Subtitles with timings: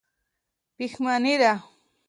[0.75, 1.53] پښېماني ده.